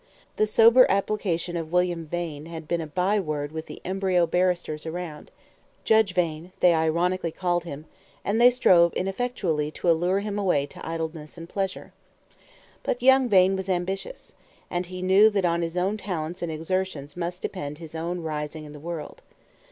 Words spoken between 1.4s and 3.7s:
of William Vane had been a by word with